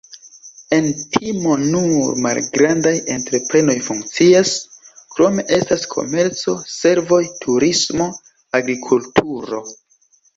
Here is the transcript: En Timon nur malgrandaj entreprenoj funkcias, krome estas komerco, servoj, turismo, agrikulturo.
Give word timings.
En 0.75 0.85
Timon 1.15 1.65
nur 1.73 2.07
malgrandaj 2.25 2.93
entreprenoj 3.15 3.75
funkcias, 3.87 4.53
krome 5.17 5.45
estas 5.59 5.85
komerco, 5.91 6.55
servoj, 6.77 7.21
turismo, 7.45 8.09
agrikulturo. 8.61 9.61